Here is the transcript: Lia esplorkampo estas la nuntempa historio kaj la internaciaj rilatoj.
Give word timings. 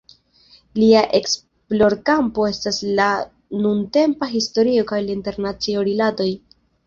Lia 0.83 1.01
esplorkampo 1.17 2.47
estas 2.53 2.79
la 3.01 3.09
nuntempa 3.65 4.31
historio 4.33 4.87
kaj 4.93 5.03
la 5.11 5.15
internaciaj 5.19 5.87
rilatoj. 5.93 6.29